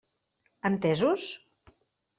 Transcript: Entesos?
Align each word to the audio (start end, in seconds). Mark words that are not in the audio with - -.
Entesos? 0.69 1.23